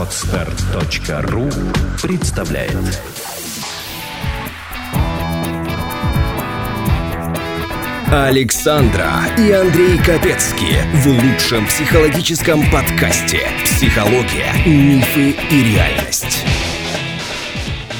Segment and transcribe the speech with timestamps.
[0.00, 1.50] Отстар.ру
[2.00, 2.72] представляет
[8.10, 16.46] Александра и Андрей Капецки в лучшем психологическом подкасте «Психология, мифы и реальность».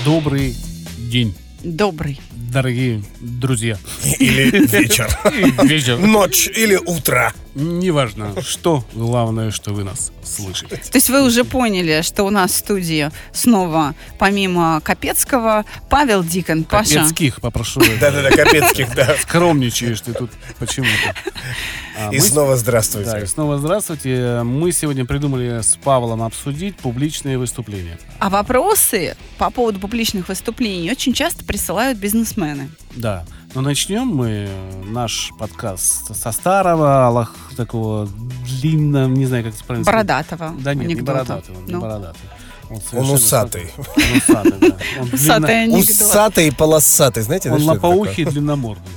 [0.03, 0.57] Добрый
[0.97, 2.19] день, Добрый.
[2.33, 3.77] дорогие друзья.
[4.19, 5.07] Или вечер.
[5.63, 5.99] Вечер.
[5.99, 7.35] Ночь или утро.
[7.55, 10.77] Неважно, что, главное, что вы нас слышите.
[10.77, 16.65] То есть вы уже поняли, что у нас в студии снова, помимо Капецкого, Павел Дикон.
[16.65, 16.97] Паша.
[17.01, 17.81] Капецких попрошу.
[18.01, 19.17] Да-да-да, Капецких, да.
[19.21, 21.15] Скромничаешь ты тут почему-то.
[21.99, 23.27] А, И мы- снова Да, и здравствуйте.
[23.27, 24.41] снова здравствуйте.
[24.43, 27.99] Мы сегодня придумали с Павлом обсудить публичные выступления.
[28.21, 32.71] А вопросы по поводу публичных выступлений очень часто присылают бизнесмены.
[32.95, 33.27] Да.
[33.53, 34.49] Но начнем мы
[34.85, 38.09] наш подкаст со старого, аллах, такого
[38.47, 40.07] длинного, не знаю, как это правильно сказать.
[40.07, 41.25] Бородатого Да нет, не анекдота.
[41.25, 42.21] бородатого, не Ну, бородатый.
[42.71, 43.71] Он, Он усатый.
[43.77, 44.77] Он усатый, да.
[45.01, 48.93] Он Усатый и полосатый, знаете, Он лопоухий и длинномордый.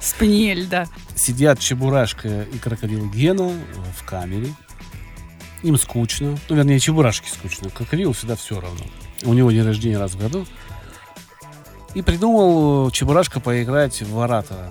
[0.00, 0.86] Спаниель, да.
[1.14, 3.50] Сидят Чебурашка и крокодил Гена
[3.98, 4.54] в камере.
[5.62, 6.38] Им скучно.
[6.50, 7.70] Ну, вернее, Чебурашке скучно.
[7.70, 8.84] Крокодилу всегда все равно.
[9.24, 10.46] У него день рождения раз в году.
[11.96, 14.70] И придумал Чебурашка поиграть в оратора.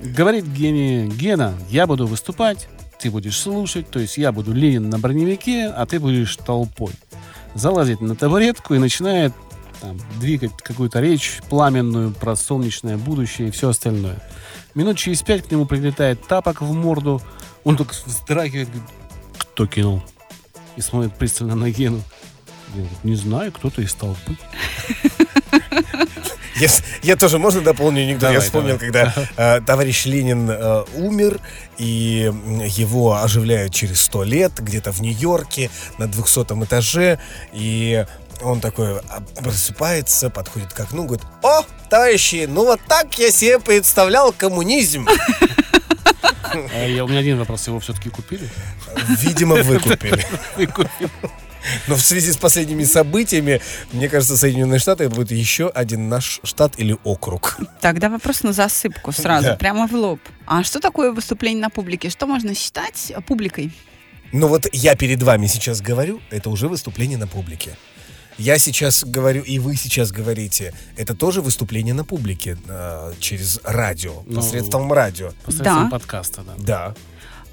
[0.00, 2.68] Говорит Гене, Гена, я буду выступать,
[3.00, 6.92] ты будешь слушать, то есть я буду Ленин на броневике, а ты будешь толпой.
[7.54, 9.32] Залазит на табуретку и начинает
[9.80, 14.22] там, двигать какую-то речь пламенную про солнечное будущее и все остальное.
[14.76, 17.20] Минут через пять к нему прилетает тапок в морду,
[17.64, 18.88] он только вздрагивает, говорит,
[19.36, 20.00] кто кинул?
[20.76, 22.00] И смотрит пристально на Гену.
[23.02, 24.36] Не знаю, кто-то из толпы.
[26.56, 26.68] Я,
[27.02, 28.20] я тоже, можно дополню анекдот?
[28.20, 28.90] Давай, я вспомнил, давай.
[28.90, 29.14] когда
[29.56, 31.40] э, товарищ Ленин э, умер,
[31.78, 32.30] и
[32.68, 37.18] его оживляют через сто лет, где-то в Нью-Йорке, на 200 этаже,
[37.52, 38.04] и
[38.42, 43.58] он такой а, просыпается, подходит к окну, говорит, о, товарищи, ну вот так я себе
[43.58, 45.08] представлял коммунизм.
[46.74, 48.48] А я- у меня один вопрос, его все-таки купили?
[49.20, 50.24] Видимо, выкупили.
[50.56, 51.10] Выкупили.
[51.86, 53.60] Но в связи с последними событиями,
[53.92, 57.58] мне кажется, Соединенные Штаты это будет еще один наш штат или округ.
[57.80, 59.56] Тогда вопрос на засыпку сразу, Да.
[59.56, 60.20] прямо в лоб.
[60.46, 62.10] А что такое выступление на публике?
[62.10, 63.72] Что можно считать публикой?
[64.32, 67.76] Но вот я перед вами сейчас говорю, это уже выступление на публике.
[68.38, 74.22] Я сейчас говорю, и вы сейчас говорите, это тоже выступление на публике э, через радио,
[74.26, 75.32] Ну, посредством радио.
[75.44, 75.90] Посредством Да.
[75.90, 76.54] подкаста, да.
[76.58, 76.94] Да.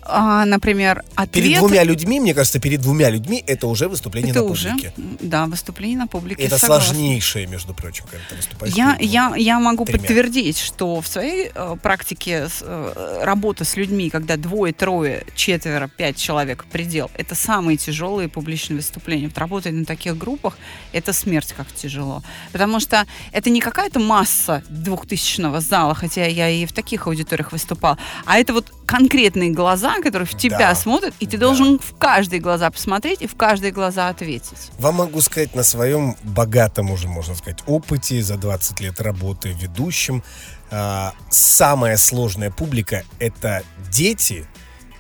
[0.01, 1.43] А, например, ответ...
[1.43, 4.93] Перед двумя людьми, мне кажется, перед двумя людьми это уже выступление Это на уже, публике.
[5.21, 6.43] да, выступление на публике.
[6.43, 6.93] Это согласна.
[6.93, 8.73] сложнейшее, между прочим, когда ты выступаешь.
[8.73, 9.99] Я, перед я, я могу тремя.
[9.99, 16.17] подтвердить, что в своей э, практике э, работы с людьми, когда двое, трое, четверо, пять
[16.17, 19.27] человек предел, это самые тяжелые публичные выступления.
[19.27, 20.57] Вот работать на таких группах
[20.93, 22.23] это смерть как тяжело.
[22.51, 27.97] Потому что это не какая-то масса двухтысячного зала, хотя я и в таких аудиториях выступал,
[28.25, 30.75] а это вот конкретные глаза, которые в тебя Да.
[30.75, 31.47] смотрят, и ты Да.
[31.47, 34.71] должен в каждые глаза посмотреть и в каждые глаза ответить.
[34.79, 40.23] Вам могу сказать на своем богатом уже, можно сказать, опыте за 20 лет работы ведущим.
[40.71, 44.45] а, самая сложная публика— это дети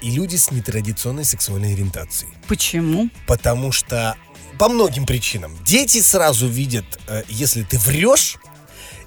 [0.01, 2.33] и люди с нетрадиционной сексуальной ориентацией.
[2.47, 3.09] Почему?
[3.27, 4.15] Потому что
[4.57, 5.55] по многим причинам.
[5.63, 8.37] Дети сразу видят, э, если ты врешь,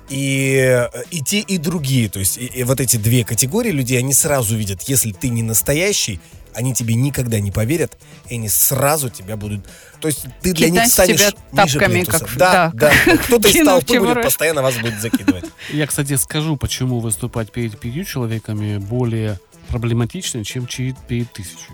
[0.08, 2.08] и, э, и те, и другие.
[2.08, 5.42] То есть и- и вот эти две категории людей, они сразу видят, если ты не
[5.42, 6.20] настоящий,
[6.54, 7.96] они тебе никогда не поверят,
[8.28, 9.64] и они сразу тебя будут...
[10.00, 11.30] То есть ты для них Кидать станешь тебя
[11.64, 12.18] ниже тапками, плинтуса.
[12.26, 12.92] как- Да, да.
[13.06, 13.16] да.
[13.16, 15.44] Кто-то из толпы будет постоянно вас будет закидывать.
[15.72, 21.72] Я, кстати, скажу, почему выступать перед пятью человеками более проблематично, чем че- перед тысячей.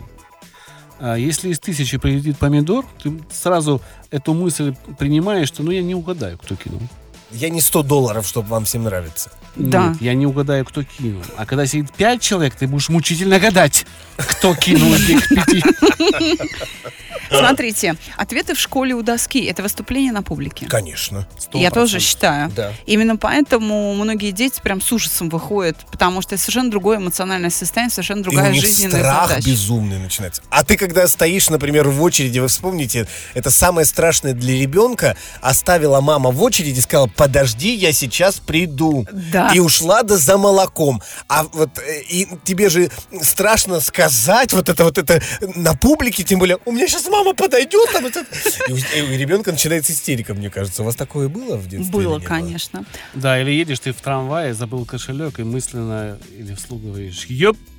[1.01, 5.95] А если из тысячи прилетит помидор, ты сразу эту мысль принимаешь, что ну я не
[5.97, 6.81] угадаю, кто кинул.
[7.31, 9.31] Я не 100 долларов, чтобы вам всем нравиться.
[9.57, 9.89] Да.
[9.89, 11.23] Нет, я не угадаю, кто кинул.
[11.37, 13.87] А когда сидит пять человек, ты будешь мучительно гадать,
[14.17, 15.63] кто кинул из этих пяти.
[17.31, 20.67] Смотрите, ответы в школе у доски это выступление на публике.
[20.67, 21.29] Конечно.
[21.39, 22.51] Сто Я тоже считаю.
[22.51, 22.73] Да.
[22.87, 27.91] Именно поэтому многие дети прям с ужасом выходят, потому что это совершенно другое эмоциональное состояние,
[27.93, 29.47] совершенно И другая у них жизненная страх задача.
[29.47, 30.43] безумный начинается.
[30.49, 35.17] А ты, когда стоишь, например, в очереди, вы вспомните, это самое страшное для ребенка.
[35.43, 39.07] Оставила мама в очереди и сказала, подожди, я сейчас приду.
[39.33, 39.51] Да.
[39.53, 41.03] И ушла да за молоком.
[41.29, 45.21] А вот э, и тебе же страшно сказать вот это вот это
[45.57, 47.91] на публике, тем более, у меня сейчас мама подойдет.
[47.93, 48.29] там вот это».
[48.69, 50.83] и, у, и у ребенка начинается истерика, мне кажется.
[50.83, 51.91] У вас такое было в детстве?
[51.91, 52.59] Было, или не
[56.95, 57.19] ПРСТ.
[57.19, 57.78] И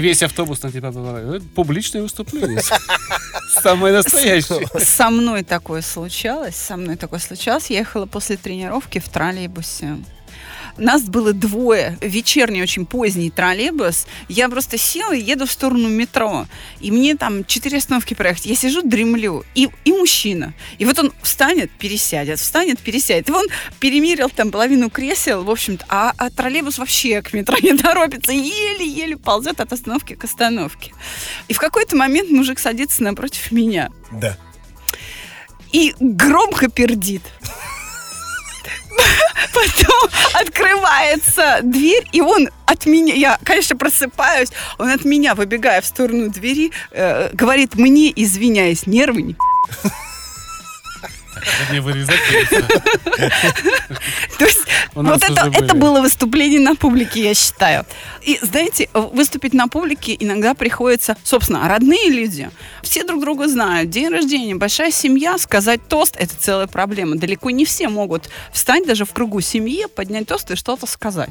[0.00, 0.88] весь автобус на тебя.
[0.88, 2.60] Это Публичное выступление.
[3.62, 4.66] Самое настоящее.
[4.78, 6.56] Со мной такое случалось.
[6.56, 7.70] Со мной такое случалось.
[7.70, 9.98] Я ехала после тренировки в троллейбусе.
[10.80, 11.98] Нас было двое.
[12.00, 14.06] Вечерний, очень поздний троллейбус.
[14.28, 16.46] Я просто села и еду в сторону метро.
[16.80, 18.46] И мне там четыре остановки проехать.
[18.46, 19.44] Я сижу, дремлю.
[19.54, 20.54] И, и мужчина.
[20.78, 23.28] И вот он встанет, пересядет, встанет, пересядет.
[23.28, 23.46] И он
[23.78, 25.84] перемерил там половину кресел, в общем-то.
[25.90, 28.32] А, а троллейбус вообще к метро не торопится.
[28.32, 30.94] Еле-еле ползет от остановки к остановке.
[31.48, 33.90] И в какой-то момент мужик садится напротив меня.
[34.10, 34.36] Да.
[35.72, 37.22] и громко пердит.
[39.52, 45.86] Потом открывается дверь, и он от меня, я, конечно, просыпаюсь, он от меня, выбегая в
[45.86, 49.36] сторону двери, э, говорит мне, извиняясь, нервы не
[51.70, 52.20] Мне вырезать.
[54.38, 54.60] То есть
[54.94, 57.84] вот это, это было выступление на публике, я считаю.
[58.22, 62.50] И знаете, выступить на публике иногда приходится, собственно, родные люди.
[62.82, 63.90] Все друг друга знают.
[63.90, 67.16] День рождения, большая семья, сказать тост– это целая проблема.
[67.16, 71.30] Далеко не все могут встать даже в кругу семьи, поднять тост и что-то сказать.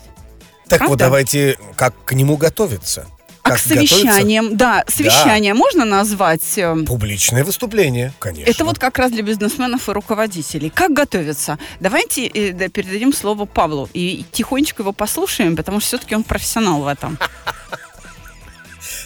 [0.67, 1.05] Так вот, Правда?
[1.05, 3.07] давайте как к нему готовиться.
[3.49, 6.41] А Как к совещаниям, да, совещание можно назвать...
[6.57, 6.85] э, готовиться?
[6.85, 8.49] Публичное выступление, конечно.
[8.49, 10.69] Это вот как раз для бизнесменов и руководителей.
[10.69, 11.57] Как готовиться?
[11.79, 16.81] Давайте э, да, передадим слово Павлу и тихонечко его послушаем, потому что все-таки он профессионал
[16.81, 17.17] в этом.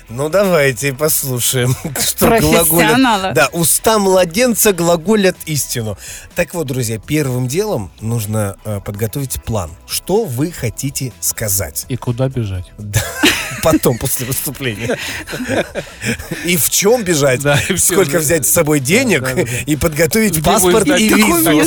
[0.10, 3.34] Ну, давайте послушаем, что глаголят.
[3.34, 5.98] Да, уста младенца глаголят истину.
[6.36, 9.72] Так вот, друзья, первым делом нужно э, подготовить план.
[9.88, 11.86] Что вы хотите сказать?
[11.88, 12.72] И куда бежать?
[12.78, 13.02] Да,
[13.64, 14.98] потом, после выступления.
[16.46, 17.42] И в чем бежать?
[17.42, 21.62] Да, Сколько взять с собой денег Да, да, и подготовить Где паспорт и визу.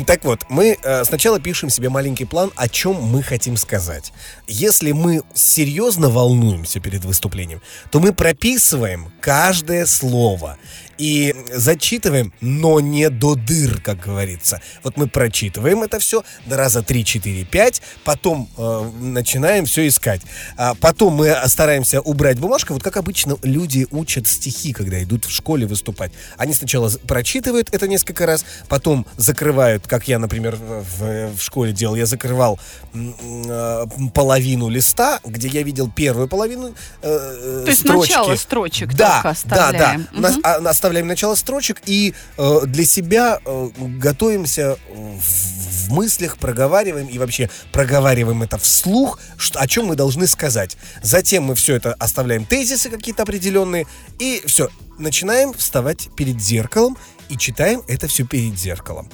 [0.06, 4.12] Так вот, мы э, сначала пишем себе маленький план, о чем мы хотим сказать.
[4.46, 7.60] Если мы серьезно волнуемся перед выступлением,
[7.90, 10.56] то мы прописываем каждое слово
[11.00, 14.60] и зачитываем, но не до дыр, как говорится.
[14.82, 20.20] Вот мы прочитываем это все до раза 3, 4, 5, потом э, начинаем все искать.
[20.58, 22.74] А потом мы стараемся убрать бумажку.
[22.74, 26.12] Вот как обычно люди учат стихи, когда идут в школе выступать.
[26.36, 31.94] Они сначала прочитывают это несколько раз, потом закрывают, как я, например, в, в школе делал.
[31.96, 32.60] Я закрывал
[32.92, 38.12] э, половину листа, где я видел первую половину э, То есть строчки.
[38.12, 39.60] начало строчек да, только да, да.
[39.60, 40.08] оставляем.
[40.12, 40.42] Нас- Мгм.
[40.44, 40.60] а,
[40.90, 47.48] оставляем начало строчек и э, для себя э, готовимся в, в мыслях, проговариваем и вообще
[47.70, 50.76] проговариваем это вслух, что, о чем мы должны сказать.
[51.00, 53.86] Затем мы все это оставляем тезисы какие-то определенные
[54.18, 56.98] и все, начинаем вставать перед зеркалом
[57.28, 59.08] и читаем это все перед зеркалом.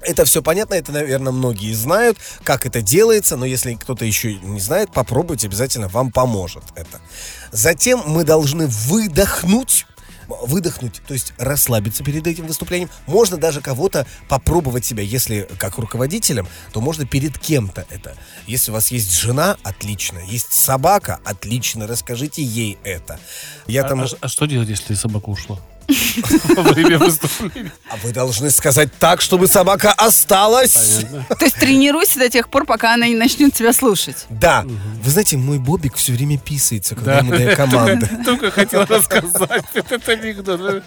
[0.00, 4.60] Это все понятно, это, наверное, многие знают, как это делается, но если кто-то еще не
[4.60, 7.00] знает, попробуйте, обязательно вам поможет это.
[7.52, 9.84] Затем мы должны выдохнуть,
[10.28, 12.90] выдохнуть, то есть расслабиться перед этим выступлением.
[13.06, 18.14] Можно даже кого-то попробовать себя, если как руководителем, то можно перед кем-то это.
[18.46, 20.18] Если у вас есть жена, отлично.
[20.26, 21.86] Есть собака, отлично.
[21.86, 23.18] Расскажите ей это.
[23.66, 24.00] Я А там...
[24.02, 25.58] а а что делать, если собака ушла?
[26.56, 27.72] Во время выступления.
[27.88, 31.04] А вы должны сказать так, чтобы собака осталась.
[31.04, 31.36] Понятно.
[31.36, 34.26] То есть тренируйся до тех пор, пока она не начнет тебя слушать.
[34.30, 34.64] Да.
[35.02, 37.18] Вы знаете, мой Бобик все время писается, когда Да.
[37.18, 38.08] ему даю команды.
[38.24, 40.84] Только хотел рассказать этот анекдот.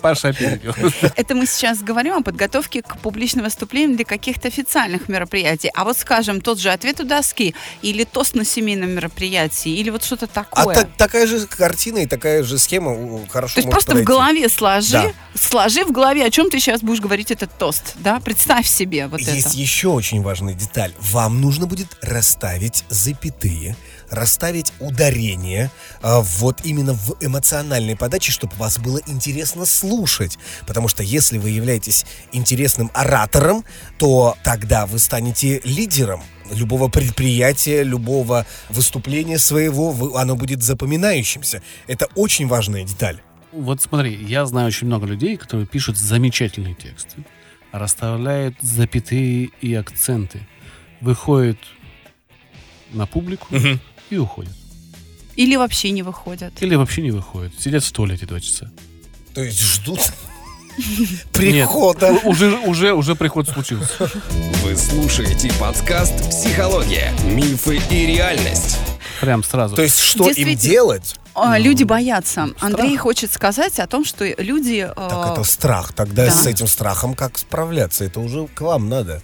[0.00, 0.74] Паша опередил.
[1.16, 5.70] Это мы сейчас говорим о подготовке к публичным выступлениям для каких-то официальных мероприятий.
[5.74, 10.04] А вот, скажем, тот же ответ у доски, или тост на семейном мероприятии, или вот
[10.04, 10.74] что-то А такое.
[10.74, 14.04] та- такая же картина и такая же схема хорошо То есть может просто в.
[14.08, 15.12] Голове сложи, Да.
[15.34, 18.20] сложи в голове, о чем ты сейчас будешь говорить этот тост, да?
[18.20, 19.56] Представь себе вот Есть это.
[19.56, 20.92] еще очень важная деталь.
[20.98, 23.76] Вам нужно будет расставить запятые,
[24.10, 25.70] расставить ударения
[26.02, 30.38] а, вот именно в эмоциональной подаче, чтобы вас было интересно слушать.
[30.66, 33.64] Потому что если вы являетесь интересным оратором,
[33.98, 41.62] то тогда вы станете лидером любого предприятия, любого выступления своего, вы- оно будет запоминающимся.
[41.86, 43.20] Это очень важная деталь.
[43.58, 47.24] Вот смотри, я знаю очень много людей, которые пишут замечательные тексты,
[47.72, 50.46] расставляют запятые и акценты,
[51.00, 51.58] выходят
[52.92, 53.48] на публику
[54.10, 54.52] и уходят.
[55.34, 56.52] Или вообще не выходят.
[56.62, 57.52] Или вообще не выходят.
[57.58, 58.70] Сидят в туалете два часа.
[59.34, 60.00] То есть ждут
[61.32, 62.12] прихода.
[62.24, 64.10] уже, уже, уже приход случился.
[64.62, 67.12] Вы слушаете подкаст «Психология.
[67.24, 68.78] Мифы и реальность».
[69.20, 69.74] Прям сразу.
[69.74, 71.16] То есть что им делать?
[71.42, 72.48] А, Ну, люди боятся.
[72.48, 72.62] страх.
[72.62, 74.86] Андрей хочет сказать о том, что люди...
[74.88, 75.92] э, Так это страх.
[75.92, 76.30] Тогда да.
[76.32, 78.04] с этим страхом как справляться?
[78.04, 79.22] Это уже к вам надо.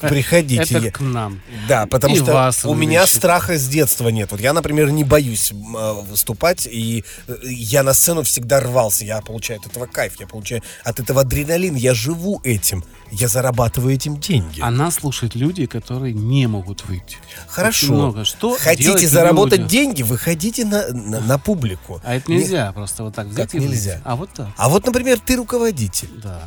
[0.00, 0.78] Приходите.
[0.78, 1.40] Это к нам.
[1.68, 4.30] Да, потому И что у меня страха с детства нет.
[4.30, 9.04] Вот я, например, не боюсь э, выступать, и э, я на сцену всегда рвался.
[9.04, 13.94] Я получаю от этого кайф, я получаю от этого адреналин, я живу этим, я зарабатываю
[13.94, 14.60] этим деньги.
[14.60, 17.16] А нас слушают люди, которые не могут выйти.
[17.48, 17.86] Хорошо.
[17.86, 18.24] Очень много.
[18.24, 21.98] Что Хотите заработать деньги, выходите на, на, на публику.
[22.04, 23.70] А это Не- нельзя просто вот так взять Как и выйти.
[23.70, 24.02] нельзя?
[24.04, 24.48] А вот так.
[24.58, 26.10] А вот, например, ты руководитель.
[26.22, 26.42] Да.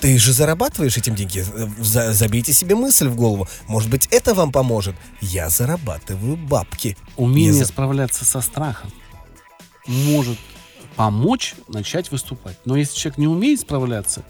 [0.00, 1.44] Ты же зарабатываешь этим деньги.
[1.54, 3.46] Э, за- забейте себе мысль в голову.
[3.68, 4.96] Может быть, это вам поможет.
[5.20, 6.96] Я зарабатываю бабки.
[7.16, 8.90] Умение Я справляться со страхом
[9.86, 10.38] может
[10.96, 12.58] помочь начать выступать.
[12.64, 14.24] Но если человек не умеет справляться,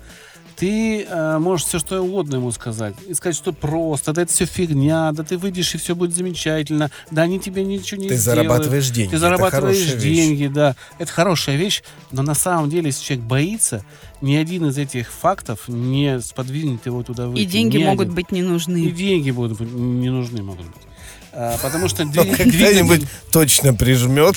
[0.61, 2.95] ты э, можешь все что угодно ему сказать.
[3.09, 6.91] И сказать, что просто, да это все фигня, да ты выйдешь и все будет замечательно,
[7.11, 8.43] да они тебе ничего не Ты сделают.
[8.47, 9.09] зарабатываешь деньги.
[9.11, 10.17] Ты Это зарабатываешь хорошая вещь.
[10.17, 10.77] деньги, да.
[10.99, 13.85] Это хорошая вещь, но на самом деле, если человек боится,
[14.21, 17.41] ни один из этих фактов не сподвинет его туда выйти.
[17.41, 18.15] И деньги Ни могут один.
[18.17, 18.91] быть не И нужны.
[18.91, 20.83] деньги будут быть не нужны могут быть.
[21.33, 24.37] А, потому что двиг- Когда-нибудь точно прижмет.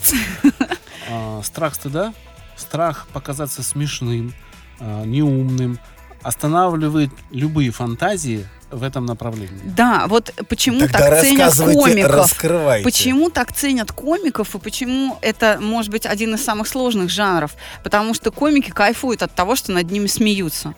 [1.12, 2.14] а, страх стыда,
[2.56, 4.34] страх показаться смешным,
[4.80, 5.80] а, неумным,
[6.24, 9.62] останавливает любые фантазии в этом направлении.
[9.66, 12.12] Да, вот почему Тогда так ценят комиков.
[12.12, 12.84] раскрывайте.
[12.84, 17.52] Почему так ценят комиков и почему это может быть один из самых сложных жанров?
[17.84, 20.74] Потому что комики кайфуют от того, что над ними смеются.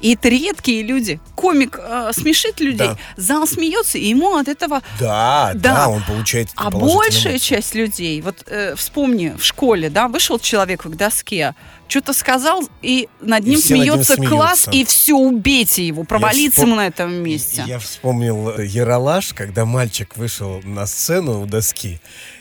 [0.00, 1.20] И это редкие люди.
[1.36, 2.98] Комик э, смешит людей, Да.
[3.16, 4.82] зал смеется, и ему от этого...
[5.00, 5.88] Да, да, Да.
[5.88, 7.38] он получает А большая эмоции.
[7.38, 11.54] часть людей, вот э, вспомни, в школе, да, вышел человек к доске,
[11.88, 14.70] что-то сказал, и над И ним все над ним смеется класс, смеются.
[14.72, 17.64] и все, убейте его, провалиться вспом- ему на этом месте.
[17.66, 22.00] Я вспомнил э, Яралаш, когда мальчик вышел на сцену у доски,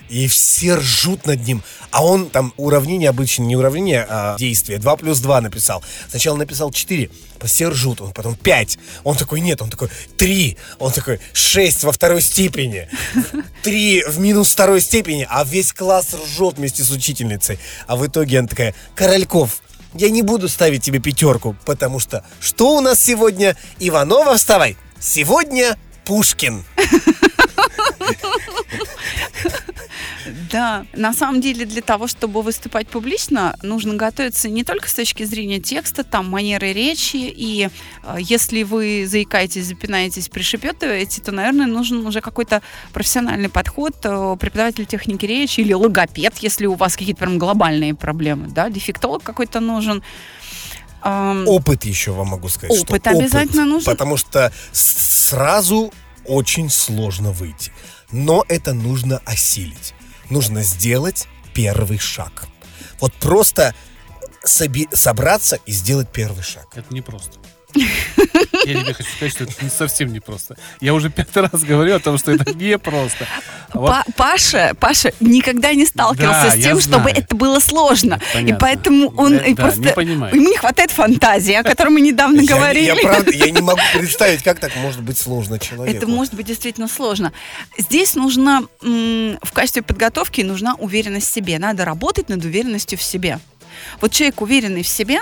[0.10, 1.64] и все ржут над ним.
[1.92, 4.80] А он там уравнение обычно, не уравнение, а действие.
[4.80, 5.84] 2 плюс 2 написал.
[6.10, 7.10] Сначала написал 4,
[7.44, 8.02] все ржут.
[8.02, 8.78] Он потом 5.
[9.04, 10.58] Он такой, нет, он такой 3.
[10.80, 12.90] Он такой 6 во второй степени.
[13.64, 15.28] 3 в минус второй степени.
[15.30, 17.60] А весь класс ржет вместе с учительницей.
[17.88, 19.62] А в итоге она такая, Корольков,
[19.94, 23.56] я не буду ставить тебе пятерку, потому что что у нас сегодня?
[23.80, 24.76] Иванова, вставай!
[25.00, 26.66] Сегодня Пушкин.
[30.52, 35.24] Да, на самом деле для того, чтобы выступать публично, нужно готовиться не только с точки
[35.24, 37.70] зрения текста, там, манеры речи, и
[38.04, 42.62] э, если вы заикаетесь, запинаетесь, пришепетываете, то, наверное, нужен уже какой-то
[42.94, 48.48] профессиональный подход, э, преподаватель техники речи или логопед, если у вас какие-то прям глобальные проблемы,
[48.48, 50.04] да, дефектолог какой-то нужен.
[51.04, 52.76] Опыт еще вам могу сказать.
[52.76, 53.86] что Опыт обязательно нужен.
[53.86, 55.94] Потому что сразу
[56.26, 57.72] очень сложно выйти.
[58.12, 59.94] Но это нужно осилить.
[60.30, 62.46] Нужно сделать первый шаг.
[63.00, 63.74] Вот просто
[64.44, 66.68] соби- собраться и сделать первый шаг.
[66.76, 67.38] Это непросто.
[67.76, 70.56] Я тебе хочу сказать, что это не совсем непросто.
[70.82, 73.28] Я уже пятый раз говорю о том, что это непросто.
[73.70, 77.60] А вот Па- Паша, Паша никогда не сталкивался Да, с я тем, чтобы это было
[77.60, 78.16] сложно.
[78.16, 78.58] И Понятно.
[78.60, 79.82] поэтому он Да, и да, просто...
[79.82, 80.36] не понимаю.
[80.36, 82.86] Ему не хватает фантазии, о которой мы недавно Я, говорили.
[82.86, 85.98] я правда, я не могу представить, как так может быть сложно человеку.
[85.98, 87.34] Это может быть действительно сложно.
[87.78, 91.60] Здесь нужно, в качестве подготовки нужна уверенность в себе.
[91.60, 93.40] Надо работать над уверенностью в себе.
[94.00, 95.20] Вот человек уверенный в себе,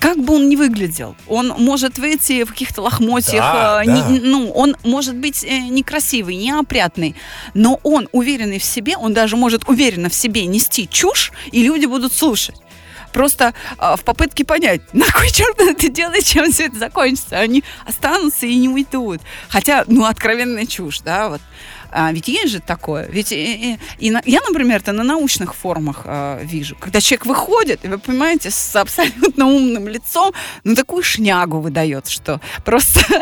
[0.00, 4.26] как бы он ни выглядел, он может выйти в каких-то лохмотьях, Да, э, не- да.
[4.26, 7.14] ну, он может быть э, некрасивый, неопрятный,
[7.54, 11.86] но он уверенный в себе, он даже может уверенно в себе нести чушь, и люди
[11.86, 12.56] будут слушать.
[13.12, 17.38] Просто э, в попытке понять, на кой черт это делает, чем все это закончится.
[17.38, 19.20] Они останутся и не уйдут.
[19.48, 21.40] Хотя, ну, откровенная чушь, да, вот.
[21.96, 23.06] А ведь есть же такое.
[23.08, 26.76] Ведь э, э, и на- я, например, это на научных форумах э, вижу.
[26.80, 30.32] Когда человек выходит, и вы понимаете, с абсолютно умным лицом,
[30.64, 33.00] ну, такую шнягу выдает, что просто...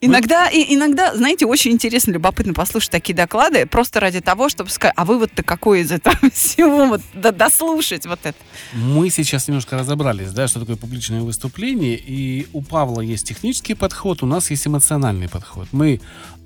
[0.00, 4.92] Иногда, и, иногда, знаете, очень интересно, любопытно послушать такие доклады, просто ради того, чтобы сказать,
[4.98, 8.36] а вывод-то какой из этого всего, вот, до- дослушать вот это.
[8.74, 14.22] Мы сейчас немножко разобрались, да, что такое публичное выступление, и у Павла есть технический подход,
[14.22, 15.68] у нас есть эмоциональный подход.
[15.72, 16.02] Мы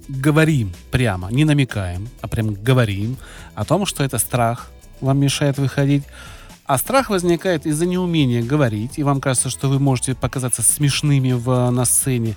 [0.08, 3.16] говорим прямо, не намекаем, а прям говорим
[3.54, 6.04] о том, что это страх вам мешает выходить.
[6.64, 11.70] А страх возникает из-за неумения говорить, и вам кажется, что вы можете показаться смешными в,
[11.70, 12.36] на сцене.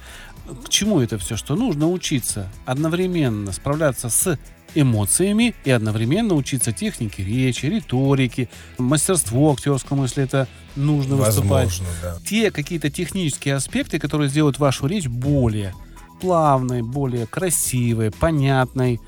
[0.66, 1.36] К чему это все?
[1.36, 4.40] Что нужно учиться одновременно справляться с
[4.74, 8.48] эмоциями и одновременно учиться технике речи, риторике,
[8.78, 10.48] мастерству актерскому, если это
[10.78, 11.66] нужно выступать.
[11.66, 12.18] Возможно, да.
[12.26, 15.74] Те какие-то технические аспекты, которые сделают вашу речь более
[16.22, 19.00] плавной, более красивой, понятной.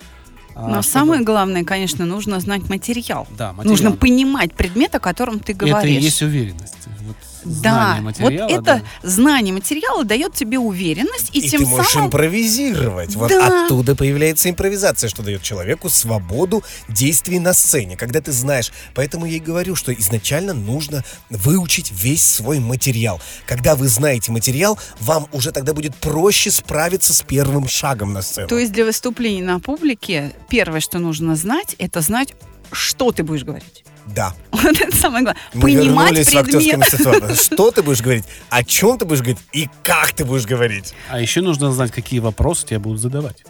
[0.55, 3.27] А Но чтобы- самое главное, конечно, нужно знать материал.
[3.37, 3.71] Да, материал.
[3.71, 5.77] Нужно понимать предмет, о котором ты говоришь.
[5.77, 6.75] Это и есть уверенность.
[7.01, 7.15] Вот
[7.45, 8.81] Да, знание вот материала, это да.
[9.07, 13.15] знание материала дает тебе уверенность, и, И, тем ты можешь самым импровизировать.
[13.15, 13.65] Вот Да.
[13.65, 18.71] оттуда появляется импровизация, что дает человеку свободу действий на сцене, когда ты знаешь.
[18.95, 23.21] Поэтому я и говорю, что изначально нужно выучить весь свой материал.
[23.45, 28.47] Когда вы знаете материал, вам уже тогда будет проще справиться с первым шагом на сцену.
[28.47, 32.33] То есть для выступлений на публике первое, что нужно знать, это знать,
[32.71, 33.82] что ты будешь говорить.
[34.07, 34.33] Да.
[34.51, 35.41] Вот это самое главное.
[35.53, 36.77] Мы Понимать вернулись в предмет.
[36.77, 37.35] мастерство.
[37.35, 40.93] Что ты будешь говорить, о чем ты будешь говорить и как ты будешь говорить.
[41.09, 43.43] А еще нужно знать, какие вопросы тебе будут задавать.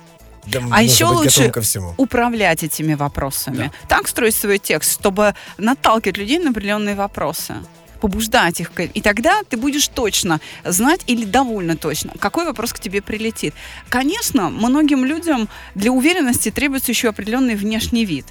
[0.47, 1.93] Да, А нужно еще лучше ко всему.
[1.97, 3.71] управлять этими вопросами.
[3.87, 7.55] Так строить свой текст, чтобы наталкивать людей на определенные вопросы
[8.01, 8.71] побуждать их.
[8.77, 13.53] И тогда ты будешь точно знать или довольно точно, какой вопрос к тебе прилетит.
[13.87, 18.25] Конечно, многим людям для уверенности требуется еще определенный внешний вид.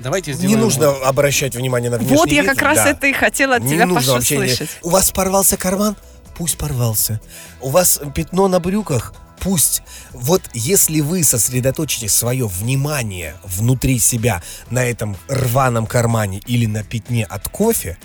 [0.00, 0.60] Давайте Не сделаем...
[0.60, 2.90] нужно обращать внимание на внешний вот я вид, как раз да.
[2.90, 4.70] это и хотела от Не тебя, нужно Паша, вообще не- слышать.
[4.82, 5.96] У вас порвался карман?
[6.36, 7.20] Пусть порвался.
[7.60, 9.12] У вас пятно на брюках?
[9.40, 9.82] Пусть.
[10.12, 17.24] Вот если вы сосредоточите свое внимание внутри себя на этом рваном кармане или на пятне
[17.24, 17.98] от кофе,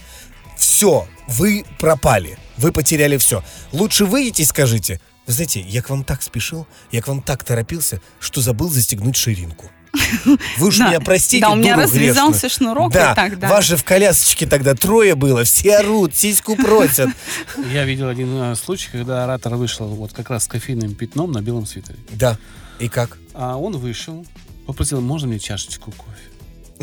[0.58, 2.38] все, вы пропали.
[2.58, 3.44] Вы потеряли все.
[3.74, 7.44] Лучше выйдите и скажите, вы знаете, я к вам так спешил, я к вам так
[7.44, 9.70] торопился, что забыл застегнуть ширинку.
[10.58, 10.88] Вы уж Да.
[10.90, 12.50] меня простите, Да, у меня развязался грешную.
[12.74, 13.48] шнурок, да, и так, да.
[13.50, 17.10] Вас же в колясочке тогда трое было, все орут, сиську просят.
[17.74, 21.42] Я видел один э, случай, когда оратор вышел вот как раз с кофейным пятном на
[21.42, 22.00] белом свитере.
[22.12, 22.38] Да.
[22.80, 23.18] И как?
[23.34, 24.26] А он вышел,
[24.68, 26.12] попросил, можно мне чашечку кофе?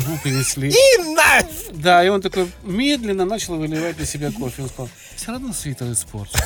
[0.07, 0.69] Ну, принесли.
[0.71, 1.47] И на!
[1.73, 4.63] Да, и он такой медленно начал выливать на себя кофе.
[4.63, 6.39] Он сказал, все равно свитер испорчен.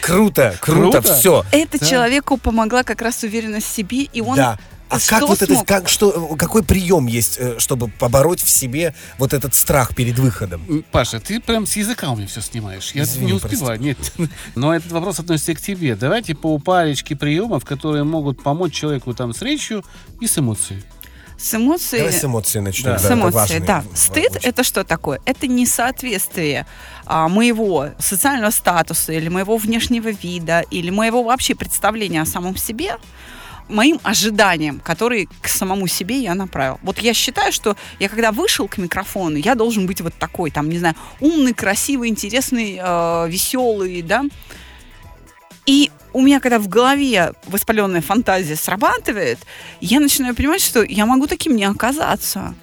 [0.00, 1.14] Круто, круто, Круто.
[1.14, 1.44] все.
[1.52, 1.86] Это Да.
[1.86, 4.58] человеку помогла как раз уверенность в себе, и он Да.
[4.92, 8.94] А что как вот это, как, что, какой прием есть, э, чтобы побороть в себе
[9.16, 10.84] вот этот страх перед выходом?
[10.92, 12.90] Паша, ты прям с языка у меня все снимаешь.
[12.92, 13.80] Я Извини, не успеваю.
[13.80, 13.96] Нет.
[14.54, 15.96] Но этот вопрос относится к тебе.
[15.96, 19.82] Давайте по парочке приемов, которые могут помочь человеку там с речью
[20.20, 20.82] и с эмоцией.
[21.38, 22.02] с эмоцией...
[22.02, 22.90] Давай с эмоций начнем.
[22.90, 22.98] Да.
[22.98, 23.84] С эмоцией, да.
[23.94, 25.22] Стыд это что такое?
[25.24, 26.66] Это несоответствие
[27.06, 32.98] а, моего социального статуса или моего внешнего вида или моего вообще представления о самом себе
[33.68, 36.78] моим ожиданиям, которые к самому себе я направил.
[36.82, 40.68] Вот я считаю, что я когда вышел к микрофону, я должен быть вот такой, там,
[40.68, 44.24] не знаю, умный, красивый, интересный, э, веселый, да.
[45.66, 49.38] И у меня, когда в голове воспаленная фантазия срабатывает,
[49.80, 52.54] я начинаю понимать, что я могу таким не оказаться.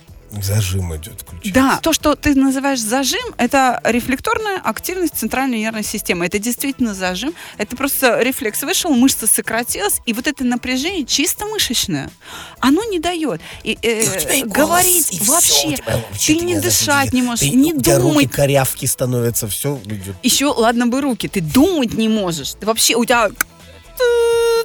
[0.41, 1.51] Зажим идет, включается.
[1.53, 6.25] Да, то, что ты называешь зажим, это рефлекторная активность центральной нервной системы.
[6.25, 7.33] Это действительно зажим.
[7.57, 12.09] Это просто рефлекс вышел, мышца сократилась, и вот это напряжение чисто мышечное,
[12.59, 13.41] оно не дает.
[13.63, 17.55] И, э, И голос, говорить и вообще, у тебя- ты не дышать не можешь, Ты-
[17.55, 18.31] не у тебя руки думать.
[18.31, 20.15] корявки становятся, все идет.
[20.23, 22.53] Еще, ладно бы руки, ты думать не можешь.
[22.59, 23.29] Ты вообще, у тебя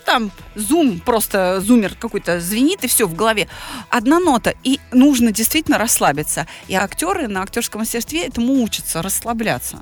[0.04, 3.48] там зум, просто зумер какой-то звенит, и все в голове.
[3.90, 6.46] Одна нота, и нужно действительно расслабиться.
[6.68, 9.78] И актеры на актерском мастерстве этому учатся, расслабляться.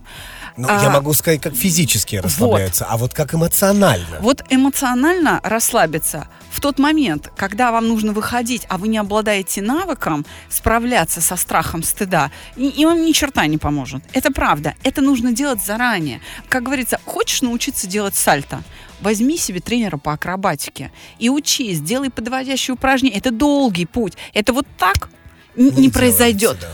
[0.56, 4.18] Ну, А, я могу сказать, как физически расслабляются, а вот как эмоционально.
[4.20, 10.26] Вот эмоционально расслабиться в тот момент, когда вам нужно выходить, а вы не обладаете навыком
[10.50, 14.02] справляться со страхом стыда, и, и вам ни черта не поможет.
[14.12, 14.74] Это правда.
[14.82, 16.20] Это нужно делать заранее.
[16.50, 18.62] Как говорится, хочешь научиться делать сальто?
[19.02, 23.16] Возьми себе тренера по акробатике и учись, делай подводящие упражнения.
[23.16, 24.14] Это долгий путь.
[24.32, 25.10] Это вот так
[25.56, 26.58] н- не, делается, произойет.
[26.60, 26.68] да.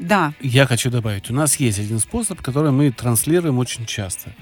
[0.00, 0.32] Да.
[0.40, 4.32] Я хочу добавить, у нас есть один способ, который мы транслируем очень часто.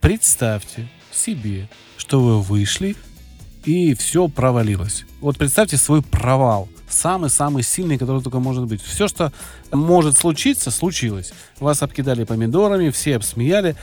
[0.00, 2.96] Представьте себе, что вы вышли
[3.64, 5.04] и все провалилось.
[5.20, 8.82] Вот представьте свой провал, самый-самый сильный, который только может быть.
[8.82, 9.32] Все, что
[9.72, 11.32] может случиться, случилось.
[11.58, 13.74] Вас обкидали помидорами, все обсмеяли.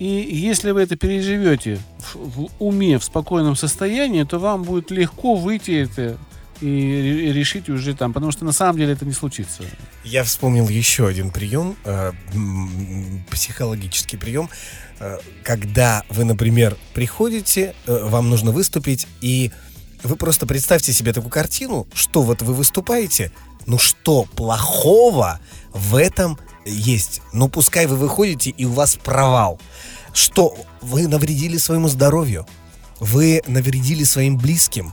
[0.00, 5.34] И если вы это переживете в, в уме, в спокойном состоянии, то вам будет легко
[5.34, 6.16] выйти это
[6.62, 9.62] и ре- решить уже там, потому что на самом деле это не случится.
[10.02, 12.12] Я вспомнил еще один прием, э,
[13.30, 14.48] психологический прием,
[15.00, 19.50] э, когда вы, например, приходите, э, вам нужно выступить, и
[20.02, 23.32] вы просто представьте себе такую картину, что вот вы выступаете,
[23.66, 25.40] ну что плохого
[25.72, 27.22] в этом есть?
[27.32, 29.60] Ну пускай вы выходите, и у вас провал.
[30.12, 32.46] Что вы навредили своему здоровью,
[32.98, 34.92] вы навредили своим близким,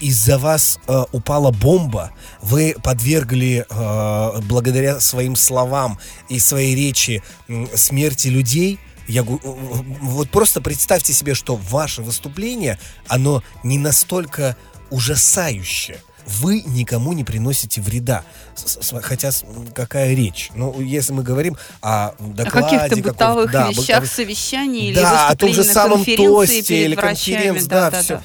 [0.00, 5.98] из-за вас э, упала бомба, вы подвергли э, благодаря своим словам
[6.30, 8.78] и своей речи м, смерти людей.
[9.06, 14.56] Я гу- э, вот просто представьте себе, что ваше выступление, оно не настолько
[14.90, 15.98] ужасающе.
[16.26, 18.24] Вы никому не приносите вреда.
[18.56, 19.30] С- с- Хотя
[19.74, 20.50] какая речь?
[20.54, 22.78] Ну, если мы говорим о О докладе...
[22.78, 26.94] каких-то каком- бытовых да, вещах, бытовых- совещании или Да, о том же самом тосте или
[26.96, 28.20] конференции, да, всё.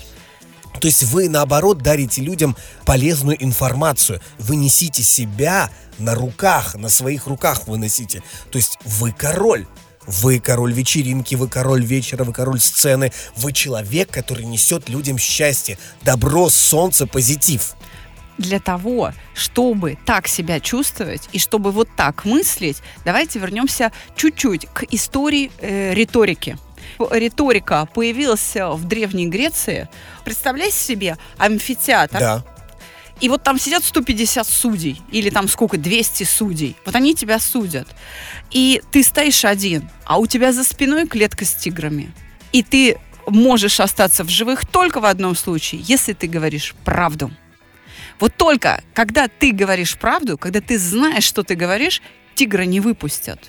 [0.80, 4.20] То есть вы, наоборот, дарите людям полезную информацию.
[4.40, 8.24] Вы несите себя на руках, на своих руках вы носите.
[8.52, 9.68] То есть вы король.
[10.08, 13.12] Вы король вечеринки, вы король вечера, вы король сцены.
[13.36, 17.76] Вы человек, который несет людям счастье, добро, солнце, позитив.
[18.38, 24.84] Для того, чтобы так себя чувствовать и чтобы вот так мыслить, давайте вернемся чуть-чуть к
[24.92, 26.58] истории э, риторики.
[27.00, 29.88] Риторика появилась в Древней Греции.
[30.24, 32.44] Представляете себе амфитеатр, Да.
[33.22, 36.76] И вот там сидят 150 судей, или там сколько, 200 судей.
[36.86, 37.88] Вот они тебя судят.
[38.50, 42.12] И ты стоишь один, а у тебя за спиной клетка с тиграми.
[42.52, 47.32] И ты можешь остаться в живых только в одном случае, если ты говоришь правду.
[48.22, 52.02] Вот только когда ты говоришь правду, когда ты знаешь, что ты говоришь,
[52.36, 53.40] тигра не выпустят.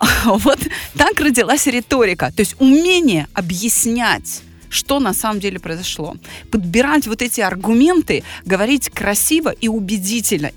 [0.24, 0.60] Вот
[0.96, 2.30] так родилась риторика.
[2.30, 6.16] То есть умение объяснять что на самом деле произошло.
[6.52, 10.52] Подбирать вот эти аргументы, говорить красиво и убедительно.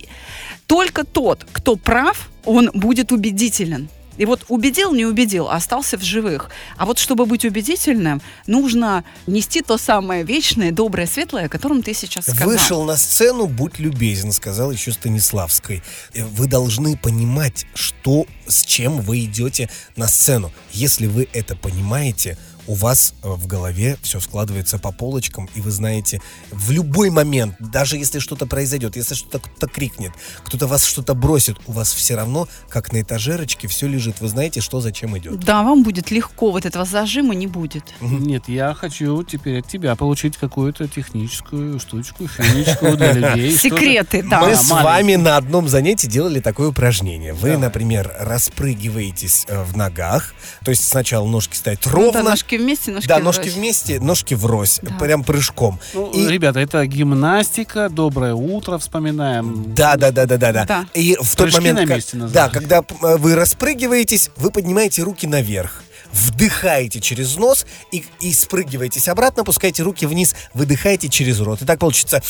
[0.67, 3.89] Только тот, кто прав, он будет убедителен.
[4.17, 6.49] И вот убедил, не убедил, а остался в живых.
[6.77, 11.93] А вот чтобы быть убедительным, нужно нести то самое вечное, доброе, светлое, о котором ты
[11.93, 12.47] сейчас сказал.
[12.47, 15.81] Вышел на сцену, будь любезен, сказал еще Станиславской.
[16.13, 20.51] Э, Вы должны понимать, что, с чем вы идете на сцену.
[20.71, 25.71] Если вы это понимаете, у вас э, в голове все складывается по полочкам, и вы
[25.71, 26.21] знаете,
[26.51, 30.11] в любой момент, даже если что-то произойдет, если что-то кто-то крикнет,
[30.43, 34.21] кто-то вас что-то бросит, у вас все равно, как на этажерочке, все лежит.
[34.21, 35.39] Вы знаете, что зачем идет.
[35.39, 37.83] Да, вам будет легко, вот этого зажима не будет.
[38.01, 43.57] Нет, я хочу теперь от тебя получить какую-то техническую штучку, финичку для людей.
[43.57, 44.41] Секреты, да.
[44.41, 47.33] Мы с вами на одном занятии делали такое упражнение.
[47.33, 53.07] Вы, например, распрыгиваетесь э, в ногах, то есть сначала ножки Ну ровно, ножки вместе, ножки
[53.07, 53.37] да, врозь.
[53.37, 54.95] ножки вместе, ножки врозь, Да.
[54.95, 55.79] прям прыжком.
[55.93, 59.73] Ну, И- Ребята, это гимнастика, доброе утро, вспоминаем.
[59.73, 60.65] Да, да, да, да, да, да.
[60.65, 60.85] Да.
[60.93, 62.33] И в тот Прыжки момент, на как- месте назад.
[62.33, 65.83] да, когда э, вы распрыгиваетесь, вы поднимаете руки наверх.
[66.11, 71.61] Вдыхаете через нос и, и спрыгиваетесь обратно, пускаете руки вниз, выдыхаете через рот.
[71.63, 72.21] И так получится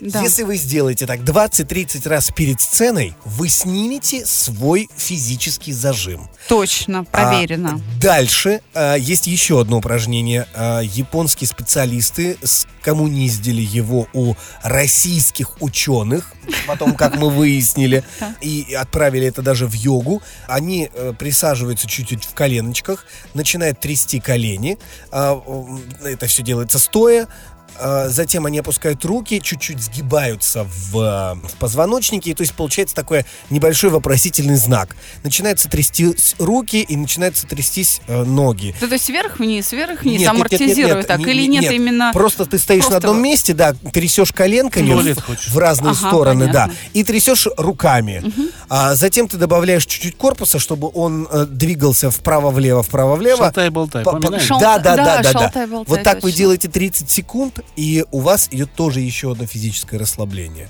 [0.00, 0.22] Да.
[0.22, 6.28] Если вы сделаете так 20-30 раз перед сценой, вы снимете свой физический зажим.
[6.48, 7.74] Точно, проверено.
[7.80, 10.46] А, дальше а, есть еще одно упражнение.
[10.54, 16.32] А, японские специалисты скоммуниздили его у российских ученых,
[16.66, 18.02] потом, как мы выяснили,
[18.40, 20.22] и отправили это даже в йогу.
[20.48, 24.78] Они э, присаживаются чуть-чуть в коленочках, начинают трясти колени.
[25.12, 27.28] А, м, это все делается стоя.
[27.78, 30.92] А, Затем они опускают руки, чуть-чуть сгибаются в,
[31.42, 34.96] в позвоночнике, и то есть получается такой небольшой вопросительный знак.
[35.22, 38.74] Начинаются трястись руки и начинаются трястись э, ноги.
[38.80, 42.10] То есть вверх-вниз, вверх-вниз, Нет, нет, нет, амортизирует нет, так, не- или не- нет, именно...
[42.12, 46.46] Просто ты стоишь просто на одном месте, да, трясешь коленками в, в разные Ага, стороны,
[46.48, 46.72] понятно.
[46.74, 48.22] да, и трясешь руками.
[48.68, 53.38] А затем ты добавляешь чуть-чуть корпуса, чтобы он э, двигался вправо-влево, вправо-влево.
[53.44, 54.42] Шалтай-болтай, По- по- поминаешь?
[54.46, 55.66] Шал- Да, да, да, да, да, да.
[55.86, 56.36] Вот так вы точно.
[56.38, 60.68] делаете 30 секунд, и у вас идет тоже еще одно физическое расслабление.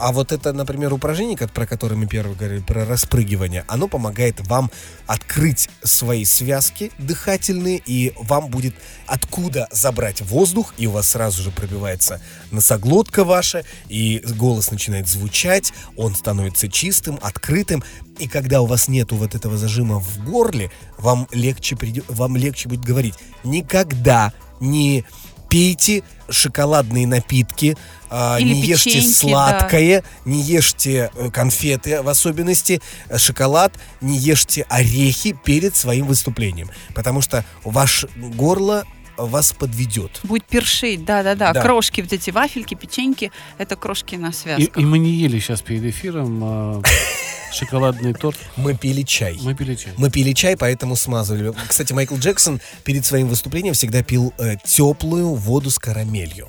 [0.00, 4.70] А вот это, например, упражнение, про которое мы первое говорили, про распрыгивание, оно помогает вам
[5.06, 8.74] открыть свои связки дыхательные, и вам будет
[9.06, 15.72] откуда забрать воздух, и у вас сразу же пробивается носоглотка ваша, и голос начинает звучать,
[15.96, 17.84] он становится чистым, открытым,
[18.18, 22.68] и когда у вас нету вот этого зажима в горле, вам легче, придё- вам легче
[22.68, 23.14] будет говорить.
[23.44, 25.04] Никогда не
[25.48, 27.76] пейте шоколадные напитки,
[28.10, 35.36] а, Или не ешьте сладкое, не ешьте конфеты в особенности, э, шоколад, не ешьте орехи
[35.44, 38.84] перед своим выступлением, потому что ваше горло
[39.16, 40.20] вас подведет.
[40.24, 41.52] Будет першить, да-да-да.
[41.52, 41.62] Да.
[41.62, 44.76] Крошки, вот эти вафельки, печеньки, это крошки на И, связках.
[44.76, 46.82] и мы не ели сейчас перед эфиром э,
[47.52, 48.36] шоколадный торт.
[48.56, 49.38] Мы пили чай.
[49.42, 49.92] Мы пили чай.
[49.96, 51.52] Мы пили чай, поэтому смазывали.
[51.68, 56.48] Кстати, Майкл Джексон перед своим выступлением всегда пил э, теплую воду с карамелью.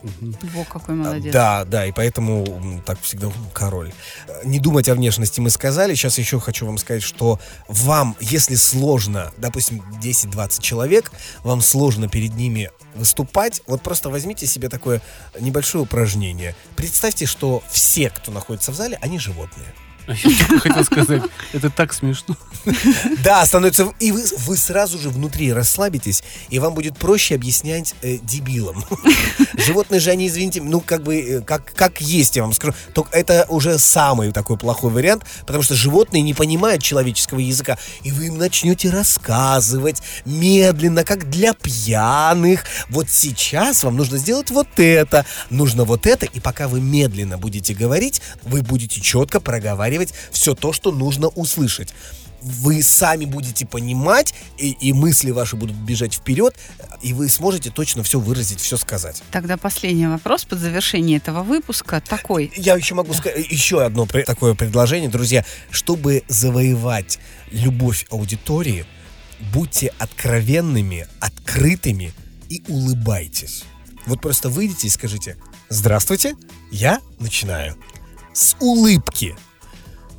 [0.54, 1.32] Во, какой молодец.
[1.32, 3.92] Да, да, и поэтому так всегда король.
[4.28, 5.94] Э, Не думать о внешности мы сказали.
[5.96, 11.12] Сейчас еще хочу вам сказать, что вам, если сложно, допустим, 10-20 человек,
[11.44, 12.57] вам сложно перед ними
[12.96, 15.02] выступать, вот просто возьмите себе такое
[15.40, 16.56] небольшое упражнение.
[16.76, 19.74] Представьте, что все, кто находится в зале, они животные.
[20.08, 22.36] Я хотел сказать, это так смешно.
[23.24, 23.94] Да, становится...
[24.00, 28.86] И вы, вы сразу же внутри расслабитесь, и вам будет проще объяснять э, дебилам.
[29.58, 32.74] Животные же, они, извините, ну, как бы, э, как, как есть, я вам скажу.
[32.94, 38.12] Только это уже самый такой плохой вариант, потому что животные не понимают человеческого языка, и
[38.12, 42.66] вы им начнете рассказывать медленно, как для пьяных.
[42.90, 47.74] Вот сейчас вам нужно сделать вот это, нужно вот это, и пока вы медленно будете
[47.74, 49.97] говорить, вы будете четко проговаривать
[50.32, 51.94] все то, что нужно услышать
[52.42, 56.56] вы сами будете понимать, и, и мысли ваши будут бежать вперед,
[57.02, 59.22] и вы сможете точно все выразить, все сказать.
[59.32, 62.52] Тогда последний вопрос под завершение этого выпуска такой.
[62.56, 65.46] Я еще могу сказать еще одно такое предложение, друзья.
[65.72, 67.20] Чтобы завоевать
[67.52, 68.86] любовь аудитории,
[69.54, 72.14] будьте откровенными, открытыми
[72.50, 73.64] и улыбайтесь.
[74.06, 75.38] Вот просто выйдите и скажите
[75.70, 76.36] «Здравствуйте,
[76.72, 77.76] я начинаю».
[78.34, 79.36] С улыбки.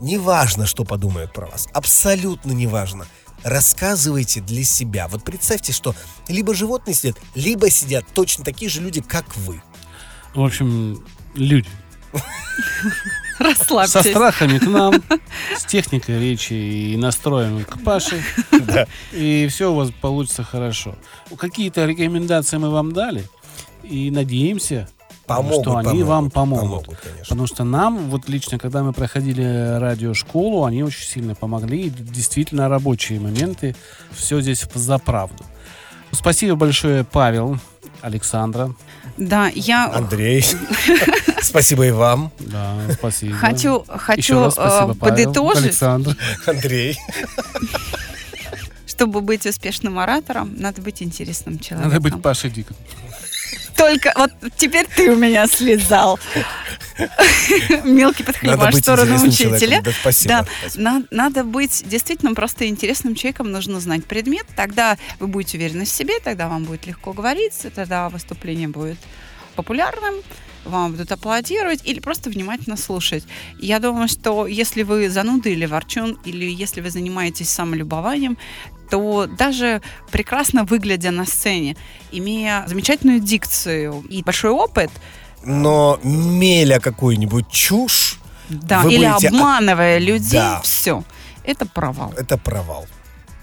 [0.00, 1.68] Неважно, что подумают про вас.
[1.72, 3.06] Абсолютно неважно.
[3.44, 5.08] Рассказывайте для себя.
[5.08, 5.94] Вот представьте, что
[6.28, 9.62] либо животные сидят, либо сидят точно такие же люди, как вы.
[10.34, 11.68] В общем, люди.
[13.38, 14.10] Со Расслабьтесь.
[14.10, 14.94] страхами к нам,
[15.56, 18.20] с техникой речи и настроем к Паше.
[19.12, 20.96] И все у вас получится хорошо.
[21.36, 23.28] Какие-то рекомендации мы вам дали.
[23.84, 24.88] И надеемся,
[25.28, 26.62] Помогут, что они помогут, вам помогут.
[26.62, 27.22] помогут, конечно.
[27.22, 31.86] Потому что нам, вот лично, когда мы проходили радиошколу, они очень сильно помогли.
[31.86, 33.76] И действительно рабочие моменты.
[34.10, 35.44] Все здесь за правду.
[36.12, 37.58] Спасибо большое, Павел,
[38.00, 38.74] Александра.
[39.18, 40.44] Да, я Андрей,
[41.42, 43.34] спасибо и вам, Да, спасибо.
[43.34, 46.16] хочу, хочу раз спасибо, э, Павел, подытожить, Александр.
[46.46, 46.96] Андрей.
[48.98, 51.92] чтобы быть успешным оратором, надо быть интересным человеком.
[51.92, 52.74] Надо быть Пашей Диком.
[53.78, 56.18] Только вот теперь ты у меня слезал.
[57.84, 59.80] Мелкий подхлебаш в сторону учителя.
[59.82, 60.28] Да, спасибо.
[60.34, 60.82] Да, спасибо.
[60.82, 65.88] на- надо быть действительно просто интересным человеком, нужно знать предмет, тогда вы будете уверены в
[65.88, 68.98] себе, тогда вам будет легко говорить, тогда выступление будет
[69.54, 70.14] популярным,
[70.64, 73.24] вам будут аплодировать или просто внимательно слушать.
[73.60, 78.36] Я думаю, что если вы зануда или ворчун, или если вы занимаетесь самолюбованием,
[78.90, 81.76] то даже прекрасно выглядя на сцене,
[82.10, 84.90] имея замечательную дикцию и большой опыт,
[85.44, 90.60] Но меля какую-нибудь чушь, да, Вы или будете обманывая людей, Да.
[90.62, 91.04] все,
[91.44, 92.12] это провал.
[92.16, 92.86] это провал.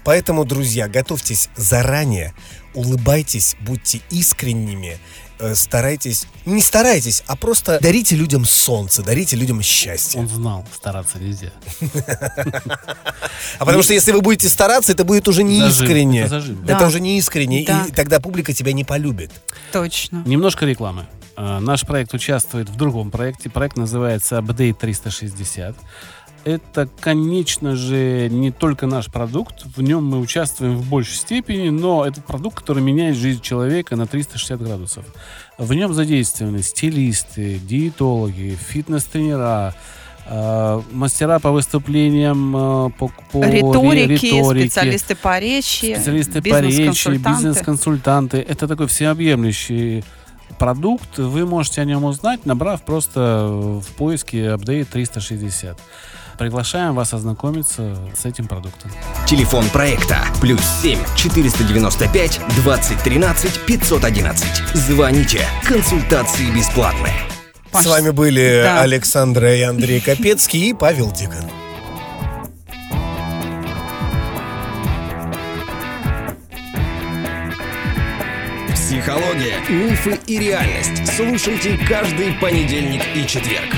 [0.04, 2.32] Поэтому, друзья, готовьтесь заранее,
[2.74, 4.98] улыбайтесь, будьте искренними,
[5.54, 10.20] старайтесь, не старайтесь, а просто дарите людям солнце, дарите людям счастье.
[10.20, 11.52] Он знал, стараться нельзя.
[13.58, 16.22] А потому что если вы будете стараться, это будет уже не искренне.
[16.66, 19.30] Это уже не искренне, и тогда публика тебя не полюбит.
[19.72, 20.22] Точно.
[20.26, 21.06] Немножко рекламы.
[21.36, 23.50] А, Наш проект участвует в другом проекте.
[23.50, 25.76] Проект называется Update 360.
[26.46, 29.64] Это, конечно же, не только наш продукт.
[29.76, 34.06] В нем мы участвуем в большей степени, но это продукт, который меняет жизнь человека на
[34.06, 35.04] 360 градусов.
[35.58, 39.74] В нем задействованы стилисты, диетологи, фитнес-тренера,
[40.28, 46.60] э, мастера по выступлениям, э, по, по ри- Риторики, риторике, специалисты по речи, специалисты по
[46.60, 48.38] речи, бизнес-консультанты.
[48.38, 50.04] Это такой всеобъемлющий
[50.60, 51.18] продукт.
[51.18, 53.48] Вы можете о нем узнать, набрав просто
[53.84, 55.76] в поиске Update 360.
[56.38, 58.90] Приглашаем вас ознакомиться с этим продуктом.
[59.26, 64.46] Телефон проекта плюс 7 495 2013 511.
[64.74, 65.40] Звоните.
[65.64, 67.14] Консультации бесплатные.
[67.72, 68.82] Паш, С вами были да.
[68.82, 71.50] Александра и Андрей Капецкий и Павел Дикон.
[78.74, 81.14] Психология, мифы и реальность.
[81.16, 83.74] Слушайте каждый понедельник и четверг.